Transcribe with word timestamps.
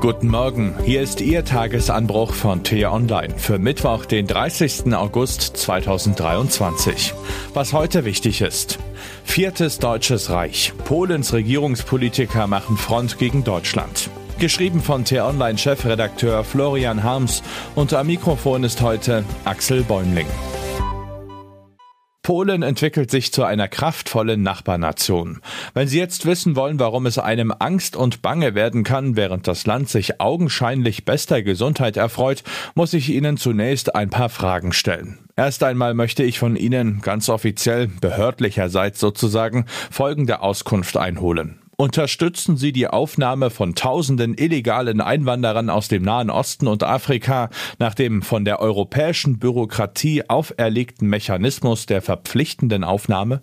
Guten 0.00 0.28
Morgen, 0.28 0.74
hier 0.82 1.02
ist 1.02 1.20
Ihr 1.20 1.44
Tagesanbruch 1.44 2.32
von 2.32 2.64
T-Online 2.64 3.34
für 3.36 3.58
Mittwoch, 3.58 4.06
den 4.06 4.26
30. 4.26 4.94
August 4.94 5.58
2023. 5.58 7.12
Was 7.52 7.74
heute 7.74 8.06
wichtig 8.06 8.40
ist. 8.40 8.78
Viertes 9.24 9.78
Deutsches 9.78 10.30
Reich. 10.30 10.72
Polens 10.86 11.34
Regierungspolitiker 11.34 12.46
machen 12.46 12.78
Front 12.78 13.18
gegen 13.18 13.44
Deutschland. 13.44 14.08
Geschrieben 14.38 14.80
von 14.80 15.04
T-Online-Chefredakteur 15.04 16.44
Florian 16.44 17.02
Harms 17.02 17.42
und 17.74 17.92
am 17.92 18.06
Mikrofon 18.06 18.64
ist 18.64 18.80
heute 18.80 19.22
Axel 19.44 19.82
Bäumling. 19.82 20.26
Polen 22.30 22.62
entwickelt 22.62 23.10
sich 23.10 23.32
zu 23.32 23.42
einer 23.42 23.66
kraftvollen 23.66 24.40
Nachbarnation. 24.40 25.40
Wenn 25.74 25.88
Sie 25.88 25.98
jetzt 25.98 26.26
wissen 26.26 26.54
wollen, 26.54 26.78
warum 26.78 27.06
es 27.06 27.18
einem 27.18 27.52
Angst 27.58 27.96
und 27.96 28.22
Bange 28.22 28.54
werden 28.54 28.84
kann, 28.84 29.16
während 29.16 29.48
das 29.48 29.66
Land 29.66 29.88
sich 29.88 30.20
augenscheinlich 30.20 31.04
bester 31.04 31.42
Gesundheit 31.42 31.96
erfreut, 31.96 32.44
muss 32.76 32.94
ich 32.94 33.08
Ihnen 33.08 33.36
zunächst 33.36 33.96
ein 33.96 34.10
paar 34.10 34.28
Fragen 34.28 34.72
stellen. 34.72 35.18
Erst 35.34 35.64
einmal 35.64 35.94
möchte 35.94 36.22
ich 36.22 36.38
von 36.38 36.54
Ihnen 36.54 37.00
ganz 37.02 37.28
offiziell, 37.28 37.88
behördlicherseits 37.88 39.00
sozusagen, 39.00 39.66
folgende 39.90 40.40
Auskunft 40.40 40.96
einholen. 40.96 41.59
Unterstützen 41.80 42.58
Sie 42.58 42.72
die 42.72 42.88
Aufnahme 42.88 43.48
von 43.48 43.74
tausenden 43.74 44.36
illegalen 44.36 45.00
Einwanderern 45.00 45.70
aus 45.70 45.88
dem 45.88 46.02
Nahen 46.02 46.28
Osten 46.28 46.66
und 46.66 46.82
Afrika 46.82 47.48
nach 47.78 47.94
dem 47.94 48.20
von 48.20 48.44
der 48.44 48.60
europäischen 48.60 49.38
Bürokratie 49.38 50.28
auferlegten 50.28 51.08
Mechanismus 51.08 51.86
der 51.86 52.02
verpflichtenden 52.02 52.84
Aufnahme? 52.84 53.40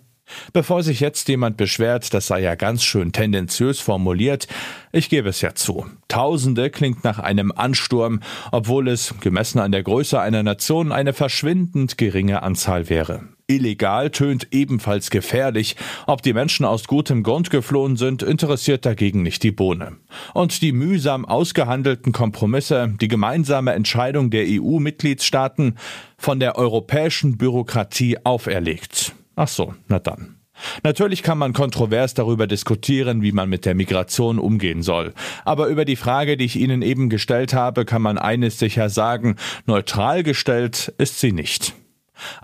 Bevor 0.52 0.84
sich 0.84 1.00
jetzt 1.00 1.26
jemand 1.26 1.56
beschwert, 1.56 2.14
das 2.14 2.28
sei 2.28 2.38
ja 2.42 2.54
ganz 2.54 2.84
schön 2.84 3.10
tendenziös 3.10 3.80
formuliert, 3.80 4.46
ich 4.92 5.08
gebe 5.08 5.30
es 5.30 5.40
ja 5.40 5.56
zu. 5.56 5.86
Tausende 6.06 6.70
klingt 6.70 7.02
nach 7.02 7.18
einem 7.18 7.50
Ansturm, 7.50 8.20
obwohl 8.52 8.86
es, 8.86 9.16
gemessen 9.20 9.58
an 9.58 9.72
der 9.72 9.82
Größe 9.82 10.20
einer 10.20 10.44
Nation, 10.44 10.92
eine 10.92 11.12
verschwindend 11.12 11.98
geringe 11.98 12.40
Anzahl 12.44 12.88
wäre. 12.88 13.24
Illegal 13.48 14.10
tönt 14.10 14.48
ebenfalls 14.50 15.08
gefährlich. 15.08 15.74
Ob 16.06 16.22
die 16.22 16.34
Menschen 16.34 16.66
aus 16.66 16.86
gutem 16.86 17.22
Grund 17.22 17.48
geflohen 17.48 17.96
sind, 17.96 18.22
interessiert 18.22 18.84
dagegen 18.84 19.22
nicht 19.22 19.42
die 19.42 19.50
Bohne. 19.50 19.96
Und 20.34 20.60
die 20.60 20.72
mühsam 20.72 21.24
ausgehandelten 21.24 22.12
Kompromisse, 22.12 22.94
die 23.00 23.08
gemeinsame 23.08 23.72
Entscheidung 23.72 24.28
der 24.30 24.44
EU-Mitgliedstaaten 24.46 25.76
von 26.18 26.40
der 26.40 26.56
europäischen 26.56 27.38
Bürokratie 27.38 28.18
auferlegt. 28.22 29.14
Ach 29.34 29.48
so, 29.48 29.74
na 29.88 29.98
dann. 29.98 30.36
Natürlich 30.82 31.22
kann 31.22 31.38
man 31.38 31.52
kontrovers 31.54 32.14
darüber 32.14 32.46
diskutieren, 32.46 33.22
wie 33.22 33.32
man 33.32 33.48
mit 33.48 33.64
der 33.64 33.74
Migration 33.74 34.38
umgehen 34.38 34.82
soll. 34.82 35.14
Aber 35.44 35.68
über 35.68 35.84
die 35.84 35.96
Frage, 35.96 36.36
die 36.36 36.44
ich 36.44 36.56
Ihnen 36.56 36.82
eben 36.82 37.08
gestellt 37.08 37.54
habe, 37.54 37.84
kann 37.84 38.02
man 38.02 38.18
eines 38.18 38.58
sicher 38.58 38.90
sagen, 38.90 39.36
neutral 39.66 40.22
gestellt 40.22 40.92
ist 40.98 41.20
sie 41.20 41.32
nicht. 41.32 41.74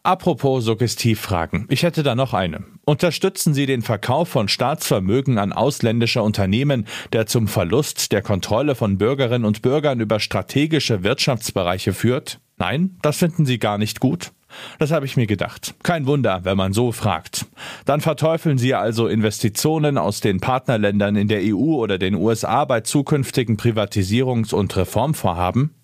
Apropos 0.03 0.64
Suggestivfragen. 0.64 1.67
Ich 1.69 1.83
hätte 1.83 2.03
da 2.03 2.14
noch 2.14 2.34
eine. 2.34 2.64
Unterstützen 2.84 3.55
Sie 3.55 3.67
den 3.67 3.83
Verkauf 3.83 4.28
von 4.28 4.48
Staatsvermögen 4.48 5.39
an 5.39 5.53
ausländische 5.53 6.22
Unternehmen, 6.22 6.86
der 7.12 7.27
zum 7.27 7.48
Verlust 7.48 8.12
der 8.12 8.22
Kontrolle 8.22 8.75
von 8.75 8.98
Bürgerinnen 8.98 9.44
und 9.44 9.62
Bürgern 9.62 10.00
über 10.00 10.20
strategische 10.20 11.03
Wirtschaftsbereiche 11.03 11.92
führt? 11.92 12.41
Nein, 12.56 12.97
das 13.03 13.19
finden 13.19 13.47
Sie 13.47 13.58
gar 13.58 13.78
nicht 13.78 14.00
gut? 14.00 14.33
Das 14.78 14.92
habe 14.92 15.06
ich 15.06 15.16
mir 15.16 15.27
gedacht. 15.27 15.75
Kein 15.83 16.06
Wunder, 16.06 16.44
wenn 16.44 16.56
man 16.56 16.72
so 16.72 16.92
fragt. 16.92 17.47
Dann 17.84 18.00
verteufeln 18.00 18.59
Sie 18.59 18.75
also 18.75 19.09
Investitionen 19.09 19.98
aus 19.98 20.20
den 20.20 20.41
Partnerländern 20.41 21.16
in 21.16 21.28
der 21.28 21.41
EU 21.42 21.75
oder 21.75 21.98
den 21.98 22.14
USA 22.14 22.64
bei 22.64 22.81
zukünftigen 22.81 23.56
Privatisierungs- 23.56 24.55
und 24.55 24.77
Reformvorhaben? 24.77 25.75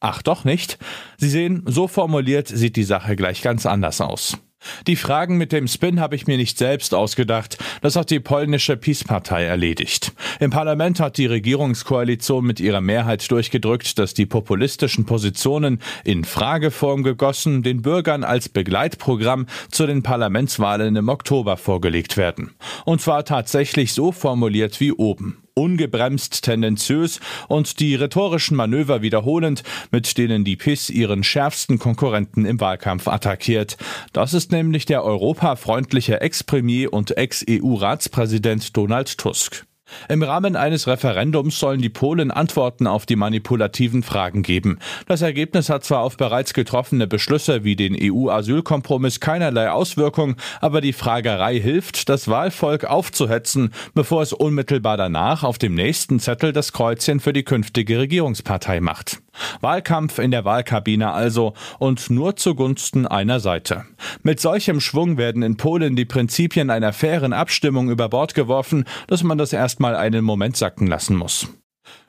Ach 0.00 0.22
doch 0.22 0.44
nicht? 0.44 0.78
Sie 1.16 1.28
sehen, 1.28 1.62
so 1.66 1.88
formuliert 1.88 2.48
sieht 2.48 2.76
die 2.76 2.84
Sache 2.84 3.16
gleich 3.16 3.42
ganz 3.42 3.66
anders 3.66 4.00
aus. 4.00 4.38
Die 4.86 4.96
Fragen 4.96 5.36
mit 5.36 5.52
dem 5.52 5.68
Spin 5.68 6.00
habe 6.00 6.16
ich 6.16 6.26
mir 6.26 6.36
nicht 6.36 6.58
selbst 6.58 6.92
ausgedacht, 6.92 7.58
das 7.80 7.94
hat 7.94 8.10
die 8.10 8.18
polnische 8.20 8.76
PiS-Partei 8.76 9.44
erledigt. 9.44 10.12
Im 10.40 10.50
Parlament 10.50 10.98
hat 10.98 11.16
die 11.16 11.26
Regierungskoalition 11.26 12.44
mit 12.44 12.58
ihrer 12.58 12.80
Mehrheit 12.80 13.30
durchgedrückt, 13.30 13.98
dass 13.98 14.14
die 14.14 14.26
populistischen 14.26 15.06
Positionen 15.06 15.80
in 16.04 16.24
Frageform 16.24 17.04
gegossen 17.04 17.62
den 17.62 17.82
Bürgern 17.82 18.24
als 18.24 18.48
Begleitprogramm 18.48 19.46
zu 19.70 19.86
den 19.86 20.02
Parlamentswahlen 20.02 20.96
im 20.96 21.08
Oktober 21.08 21.56
vorgelegt 21.56 22.16
werden. 22.16 22.50
Und 22.84 23.00
zwar 23.00 23.24
tatsächlich 23.24 23.92
so 23.92 24.10
formuliert 24.10 24.80
wie 24.80 24.92
oben 24.92 25.38
ungebremst 25.58 26.42
tendenziös 26.42 27.20
und 27.48 27.80
die 27.80 27.94
rhetorischen 27.94 28.56
Manöver 28.56 29.02
wiederholend, 29.02 29.62
mit 29.90 30.16
denen 30.16 30.44
die 30.44 30.56
PIS 30.56 30.90
ihren 30.90 31.24
schärfsten 31.24 31.78
Konkurrenten 31.78 32.44
im 32.44 32.60
Wahlkampf 32.60 33.08
attackiert. 33.08 33.76
Das 34.12 34.34
ist 34.34 34.52
nämlich 34.52 34.86
der 34.86 35.04
europafreundliche 35.04 36.20
Ex-Premier 36.20 36.92
und 36.92 37.16
Ex-EU-Ratspräsident 37.16 38.76
Donald 38.76 39.18
Tusk. 39.18 39.67
Im 40.08 40.22
Rahmen 40.22 40.56
eines 40.56 40.86
Referendums 40.86 41.58
sollen 41.58 41.80
die 41.80 41.88
Polen 41.88 42.30
Antworten 42.30 42.86
auf 42.86 43.06
die 43.06 43.16
manipulativen 43.16 44.02
Fragen 44.02 44.42
geben. 44.42 44.78
Das 45.06 45.22
Ergebnis 45.22 45.68
hat 45.70 45.84
zwar 45.84 46.00
auf 46.00 46.16
bereits 46.16 46.54
getroffene 46.54 47.06
Beschlüsse 47.06 47.64
wie 47.64 47.76
den 47.76 47.96
EU-Asylkompromiss 48.00 49.20
keinerlei 49.20 49.70
Auswirkung, 49.70 50.36
aber 50.60 50.80
die 50.80 50.92
Fragerei 50.92 51.58
hilft, 51.60 52.08
das 52.08 52.28
Wahlvolk 52.28 52.84
aufzuhetzen, 52.84 53.72
bevor 53.94 54.22
es 54.22 54.32
unmittelbar 54.32 54.96
danach 54.96 55.42
auf 55.42 55.58
dem 55.58 55.74
nächsten 55.74 56.20
Zettel 56.20 56.52
das 56.52 56.72
Kreuzchen 56.72 57.20
für 57.20 57.32
die 57.32 57.44
künftige 57.44 57.98
Regierungspartei 57.98 58.80
macht. 58.80 59.20
Wahlkampf 59.60 60.18
in 60.18 60.30
der 60.30 60.44
Wahlkabine 60.44 61.12
also 61.12 61.54
und 61.78 62.10
nur 62.10 62.36
zugunsten 62.36 63.06
einer 63.06 63.40
Seite. 63.40 63.84
Mit 64.22 64.40
solchem 64.40 64.80
Schwung 64.80 65.16
werden 65.16 65.42
in 65.42 65.56
Polen 65.56 65.96
die 65.96 66.04
Prinzipien 66.04 66.70
einer 66.70 66.92
fairen 66.92 67.32
Abstimmung 67.32 67.90
über 67.90 68.08
Bord 68.08 68.34
geworfen, 68.34 68.84
dass 69.06 69.22
man 69.22 69.38
das 69.38 69.52
erstmal 69.52 69.96
einen 69.96 70.24
Moment 70.24 70.56
sacken 70.56 70.86
lassen 70.86 71.16
muss. 71.16 71.48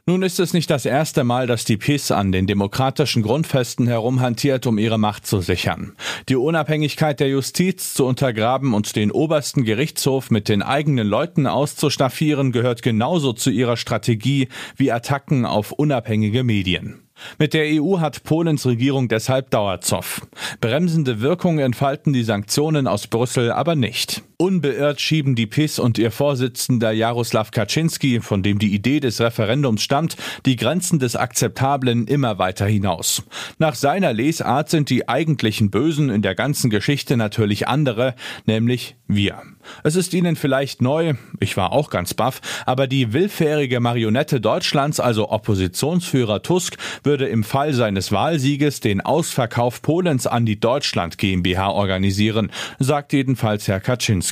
Nun 0.10 0.24
ist 0.24 0.40
es 0.40 0.54
nicht 0.54 0.72
das 0.72 0.88
erste 0.88 1.24
Mal, 1.24 1.46
dass 1.46 1.66
die 1.66 1.78
PiS 1.78 2.10
an 2.10 2.32
den 2.32 2.48
demokratischen 2.48 3.22
Grundfesten 3.22 3.86
herumhantiert, 3.86 4.66
um 4.66 4.80
ihre 4.80 4.98
Macht 4.98 5.28
zu 5.28 5.40
sichern. 5.40 5.94
Die 6.30 6.36
Unabhängigkeit 6.36 7.20
der 7.20 7.30
Justiz 7.30 7.94
zu 7.94 8.08
untergraben 8.08 8.74
und 8.74 8.96
den 8.96 9.12
obersten 9.12 9.66
Gerichtshof 9.66 10.32
mit 10.32 10.50
den 10.50 10.64
eigenen 10.64 11.08
Leuten 11.08 11.46
auszustaffieren, 11.46 12.52
gehört 12.52 12.82
genauso 12.82 13.34
zu 13.34 13.52
ihrer 13.52 13.78
Strategie 13.78 14.48
wie 14.76 14.92
Attacken 14.92 15.46
auf 15.46 15.72
unabhängige 15.74 16.44
Medien. 16.44 17.09
Mit 17.38 17.54
der 17.54 17.66
EU 17.66 18.00
hat 18.00 18.24
Polens 18.24 18.66
Regierung 18.66 19.08
deshalb 19.08 19.50
Dauerzoff. 19.52 20.28
Bremsende 20.62 21.22
Wirkung 21.22 21.60
entfalten 21.60 22.14
die 22.14 22.24
Sanktionen 22.24 22.88
aus 22.88 23.08
Brüssel 23.08 23.52
aber 23.52 23.76
nicht. 23.76 24.24
Unbeirrt 24.42 25.02
schieben 25.02 25.36
die 25.36 25.48
PIS 25.48 25.80
und 25.80 25.98
ihr 25.98 26.12
Vorsitzender 26.12 26.94
Jaroslaw 26.94 27.52
Kaczynski, 27.52 28.22
von 28.22 28.42
dem 28.42 28.58
die 28.58 28.74
Idee 28.74 29.02
des 29.02 29.20
Referendums 29.20 29.82
stammt, 29.82 30.16
die 30.46 30.56
Grenzen 30.56 30.98
des 30.98 31.18
Akzeptablen 31.18 32.08
immer 32.08 32.40
weiter 32.40 32.66
hinaus. 32.66 33.22
Nach 33.58 33.76
seiner 33.76 34.14
Lesart 34.14 34.70
sind 34.70 34.90
die 34.90 35.10
eigentlichen 35.10 35.72
Bösen 35.72 36.10
in 36.10 36.22
der 36.22 36.36
ganzen 36.36 36.70
Geschichte 36.70 37.18
natürlich 37.18 37.68
andere, 37.68 38.16
nämlich 38.46 38.96
wir. 39.08 39.42
Es 39.84 39.98
ist 39.98 40.14
Ihnen 40.14 40.38
vielleicht 40.38 40.82
neu, 40.82 41.16
ich 41.42 41.58
war 41.58 41.74
auch 41.74 41.90
ganz 41.90 42.14
baff, 42.14 42.40
aber 42.66 42.88
die 42.88 43.12
willfährige 43.12 43.82
Marionette 43.82 44.40
Deutschlands, 44.40 45.02
also 45.02 45.32
Oppositionsführer 45.32 46.44
Tusk, 46.44 46.78
würde 47.04 47.28
im 47.28 47.44
Fall 47.44 47.74
seines 47.74 48.14
Wahlsieges 48.14 48.80
den 48.80 49.02
Ausverkauf 49.02 49.82
Polens 49.82 50.28
an 50.28 50.46
die 50.46 50.62
Deutschland 50.62 51.18
GmbH 51.18 51.72
organisieren, 51.72 52.52
sagt 52.80 53.12
jedenfalls 53.12 53.68
Herr 53.68 53.82
Kaczynski. 53.82 54.29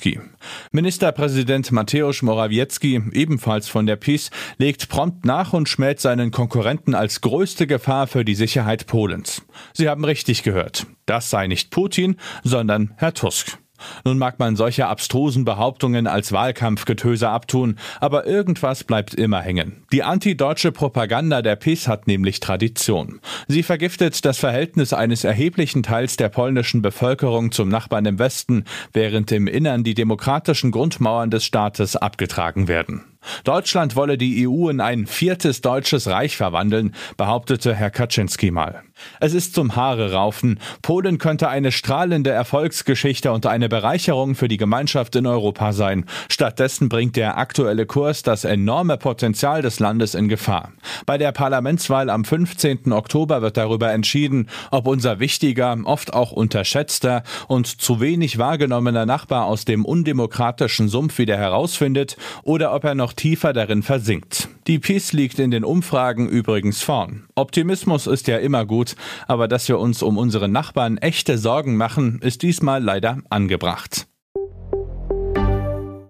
Ministerpräsident 0.72 1.72
Mateusz 1.72 2.22
Morawiecki, 2.22 3.02
ebenfalls 3.14 3.68
von 3.68 3.86
der 3.86 3.96
PiS, 3.96 4.30
legt 4.58 4.90
prompt 4.90 5.26
nach 5.26 5.54
und 5.54 5.70
schmäht 5.70 6.00
seinen 6.00 6.32
Konkurrenten 6.32 6.96
als 6.96 7.22
größte 7.22 7.68
Gefahr 7.68 8.08
für 8.08 8.26
die 8.26 8.36
Sicherheit 8.36 8.88
Polens. 8.88 9.42
Sie 9.74 9.90
haben 9.90 10.06
richtig 10.06 10.44
gehört. 10.44 10.88
Das 11.06 11.30
sei 11.30 11.48
nicht 11.48 11.72
Putin, 11.72 12.18
sondern 12.44 12.94
Herr 12.98 13.14
Tusk. 13.14 13.58
Nun 14.06 14.18
mag 14.18 14.40
man 14.40 14.56
solche 14.56 14.88
abstrusen 14.88 15.46
Behauptungen 15.46 16.08
als 16.08 16.32
Wahlkampfgetöse 16.32 17.30
abtun, 17.30 17.78
aber 18.00 18.26
irgendwas 18.26 18.84
bleibt 18.84 19.14
immer 19.14 19.42
hängen. 19.42 19.84
Die 19.92 20.04
antideutsche 20.04 20.72
Propaganda 20.72 21.42
der 21.42 21.56
PiS 21.56 21.88
hat 21.88 22.08
nämlich 22.08 22.40
Tradition. 22.40 23.20
Sie 23.48 23.64
vergiftet 23.64 24.26
das 24.26 24.38
Verhältnis 24.38 24.94
eines 24.94 25.24
erheblichen 25.24 25.84
Teils 25.84 26.18
der 26.18 26.30
polnischen 26.30 26.82
Bevölkerung 26.82 27.52
zum 27.52 27.70
Nachbarn 27.70 28.06
im 28.06 28.20
Westen, 28.20 28.66
während 28.94 29.32
im 29.32 29.48
Innern 29.48 29.84
die 29.84 29.94
demokratischen 29.94 30.72
Grundmauern 30.72 31.30
des 31.30 31.46
Staates 31.46 31.96
abgetragen 31.96 32.68
werden. 32.68 33.04
Deutschland 33.44 33.96
wolle 33.96 34.18
die 34.18 34.48
EU 34.48 34.70
in 34.70 34.82
ein 34.82 35.08
viertes 35.08 35.62
deutsches 35.62 36.08
Reich 36.08 36.38
verwandeln, 36.38 36.94
behauptete 37.18 37.76
Herr 37.76 37.90
Kaczynski 37.92 38.52
mal. 38.52 38.84
Es 39.20 39.34
ist 39.34 39.54
zum 39.54 39.76
Haare 39.76 40.14
raufen. 40.14 40.60
Polen 40.82 41.18
könnte 41.18 41.50
eine 41.50 41.72
strahlende 41.72 42.32
Erfolgsgeschichte 42.32 43.32
und 43.32 43.46
eine 43.46 43.70
Bereicherung 43.70 44.36
für 44.36 44.48
die 44.48 44.58
Gemeinschaft 44.58 45.16
in 45.16 45.26
Europa 45.26 45.74
sein. 45.74 46.06
Stattdessen 46.30 46.90
bringt 46.90 47.16
der 47.16 47.38
aktuelle 47.38 47.86
Kurs 47.86 48.24
das 48.24 48.44
enorme 48.44 48.98
Potenzial 48.98 49.62
des 49.62 49.80
Landes 49.80 50.16
in 50.16 50.28
Gefahr. 50.28 50.72
Bei 51.06 51.18
der 51.18 51.32
Parlamentswahl 51.32 52.10
am 52.10 52.26
15. 52.26 52.92
Oktober 52.92 53.42
wird 53.42 53.58
darüber 53.58 53.92
entschieden, 53.92 54.50
ob 54.72 54.88
unser 54.88 55.20
wichtiger, 55.20 55.78
oft 55.84 56.14
auch 56.14 56.32
unterschätzter 56.32 57.24
und 57.48 57.68
zu 57.68 58.00
wenig 58.00 58.38
wahrgenommener 58.38 59.06
Nachbar 59.06 59.46
aus 59.46 59.66
dem 59.66 59.86
undemokratischen 59.86 60.88
Sumpf 60.90 61.18
wieder 61.18 61.38
herausfindet 61.38 62.18
oder 62.44 62.74
ob 62.74 62.84
er 62.84 62.96
noch 62.96 63.07
tiefer 63.14 63.54
darin 63.54 63.84
versinkt. 63.84 64.50
Die 64.68 64.80
PiS 64.80 65.14
liegt 65.14 65.40
in 65.40 65.52
den 65.52 65.64
Umfragen 65.64 66.28
übrigens 66.28 66.82
vorn. 66.82 67.26
Optimismus 67.36 68.08
ist 68.08 68.28
ja 68.28 68.38
immer 68.38 68.66
gut, 68.66 68.96
aber 69.28 69.48
dass 69.48 69.68
wir 69.68 69.80
uns 69.80 70.04
um 70.04 70.18
unsere 70.18 70.50
Nachbarn 70.50 70.98
echte 70.98 71.38
Sorgen 71.38 71.78
machen, 71.78 72.20
ist 72.22 72.42
diesmal 72.42 72.84
leider 72.84 73.20
angebracht. 73.30 74.08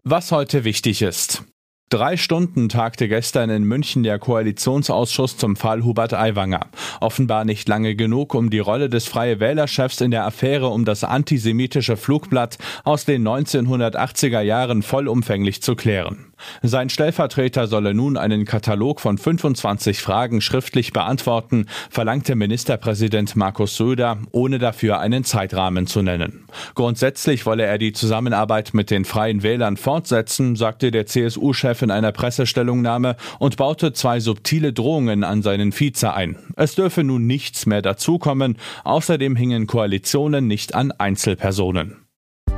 Was 0.03 0.31
heute 0.31 0.63
wichtig 0.63 1.01
ist. 1.01 1.44
Drei 1.89 2.17
Stunden 2.17 2.67
tagte 2.67 3.07
gestern 3.07 3.49
in 3.49 3.63
München 3.63 4.03
der 4.03 4.19
Koalitionsausschuss 4.19 5.38
zum 5.38 5.55
Fall 5.55 5.85
Hubert 5.85 6.13
Aiwanger. 6.13 6.67
Offenbar 6.99 7.45
nicht 7.45 7.69
lange 7.69 7.95
genug, 7.95 8.33
um 8.33 8.49
die 8.49 8.59
Rolle 8.59 8.89
des 8.89 9.07
Freie 9.07 9.39
Wählerchefs 9.39 10.01
in 10.01 10.11
der 10.11 10.25
Affäre 10.25 10.67
um 10.67 10.83
das 10.83 11.05
antisemitische 11.05 11.95
Flugblatt 11.95 12.57
aus 12.83 13.05
den 13.05 13.25
1980er 13.25 14.41
Jahren 14.41 14.83
vollumfänglich 14.83 15.61
zu 15.61 15.77
klären. 15.77 16.33
Sein 16.62 16.89
Stellvertreter 16.89 17.68
solle 17.68 17.94
nun 17.94 18.18
einen 18.18 18.45
Katalog 18.45 19.01
von 19.01 19.18
25 19.18 20.01
Fragen 20.01 20.42
schriftlich 20.42 20.94
beantworten, 20.94 21.66
verlangte 21.89 22.36
Ministerpräsident 22.36 23.36
Markus 23.36 23.78
Söder, 23.78 24.18
ohne 24.31 24.60
dafür 24.60 25.00
einen 25.00 25.24
Zeitrahmen 25.24 25.88
zu 25.88 26.01
nennen. 26.01 26.45
Grundsätzlich 26.75 27.45
wolle 27.45 27.63
er 27.63 27.78
die 27.78 27.94
Zusammenarbeit 27.94 28.74
mit 28.74 28.92
den 28.92 29.06
Freien 29.06 29.44
Wählern 29.44 29.78
fortsetzen, 29.78 30.56
sagte 30.56 30.92
der 30.92 31.06
CSU-Chef 31.06 31.81
in 31.81 31.92
einer 31.92 32.12
Pressestellungnahme 32.12 33.16
und 33.40 33.57
baute 33.57 33.94
zwei 33.94 34.19
subtile 34.19 34.74
Drohungen 34.74 35.24
an 35.24 35.42
seinen 35.42 35.72
Vize 35.72 36.13
ein. 36.13 36.38
Es 36.56 36.75
dürfe 36.75 37.04
nun 37.04 37.28
nichts 37.28 37.66
mehr 37.66 37.81
dazukommen, 37.81 38.57
außerdem 38.83 39.36
hingen 39.36 39.68
Koalitionen 39.68 40.48
nicht 40.48 40.75
an 40.75 40.92
Einzelpersonen. 40.92 42.06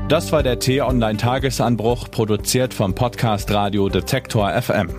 Das 0.09 0.31
war 0.31 0.41
der 0.41 0.57
T-Online-Tagesanbruch, 0.57 2.09
produziert 2.09 2.73
vom 2.73 2.95
Podcast 2.95 3.51
Radio 3.51 3.89
Detektor 3.89 4.59
FM. 4.59 4.89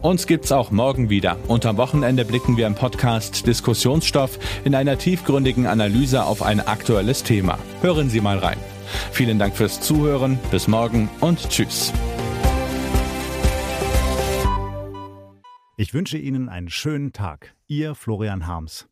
Uns 0.00 0.26
gibt's 0.26 0.52
auch 0.52 0.70
morgen 0.70 1.10
wieder 1.10 1.36
und 1.48 1.66
am 1.66 1.76
Wochenende 1.76 2.24
blicken 2.24 2.56
wir 2.56 2.66
im 2.66 2.74
Podcast 2.74 3.46
Diskussionsstoff 3.46 4.38
in 4.64 4.74
einer 4.74 4.96
tiefgründigen 4.96 5.66
Analyse 5.66 6.24
auf 6.24 6.42
ein 6.42 6.66
aktuelles 6.66 7.24
Thema. 7.24 7.58
Hören 7.82 8.08
Sie 8.08 8.22
mal 8.22 8.38
rein. 8.38 8.56
Vielen 9.12 9.38
Dank 9.38 9.54
fürs 9.54 9.82
Zuhören, 9.82 10.38
bis 10.50 10.66
morgen 10.66 11.10
und 11.20 11.46
tschüss. 11.50 11.92
Ich 15.76 15.92
wünsche 15.92 16.16
Ihnen 16.16 16.48
einen 16.48 16.70
schönen 16.70 17.12
Tag. 17.12 17.54
Ihr 17.66 17.94
Florian 17.94 18.46
Harms. 18.46 18.88